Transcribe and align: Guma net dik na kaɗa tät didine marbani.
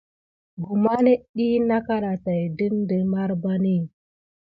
Guma 0.63 0.93
net 1.05 1.21
dik 1.35 1.55
na 1.67 1.77
kaɗa 1.87 2.13
tät 2.23 2.41
didine 2.57 2.97
marbani. 3.11 3.75